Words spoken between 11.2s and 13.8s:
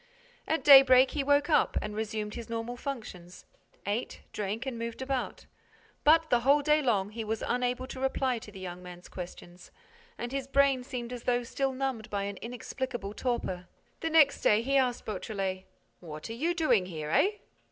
though still numbed by an inexplicable torpor.